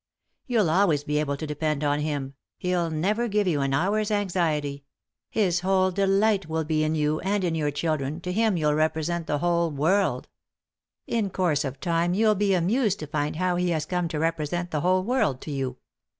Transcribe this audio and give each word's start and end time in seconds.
You'll 0.47 0.71
always 0.71 1.03
be 1.03 1.19
able 1.19 1.37
to 1.37 1.45
depend 1.45 1.83
on 1.83 1.99
him, 1.99 2.33
he'll 2.57 2.89
never 2.89 3.27
give 3.27 3.45
you 3.45 3.61
an 3.61 3.71
hour's 3.75 4.09
anxiety; 4.09 4.83
his 5.29 5.59
whole 5.59 5.91
delight 5.91 6.47
will 6.47 6.63
be 6.63 6.83
in 6.83 6.95
you, 6.95 7.19
and 7.19 7.43
in 7.43 7.53
your 7.53 7.69
children, 7.69 8.19
to 8.21 8.31
him 8.33 8.57
you'll 8.57 8.73
represent 8.73 9.27
the 9.27 9.37
whole 9.37 9.69
world; 9.69 10.27
in 11.05 11.29
course 11.29 11.63
of 11.63 11.79
time 11.79 12.15
you'll 12.15 12.33
be 12.33 12.55
amused 12.55 12.97
to 13.01 13.05
find 13.05 13.35
how 13.35 13.57
he 13.57 13.69
has 13.69 13.85
come 13.85 14.07
to 14.07 14.17
represent 14.17 14.71
the 14.71 14.81
whole 14.81 15.03
world 15.03 15.39
to 15.41 15.51
you. 15.51 15.77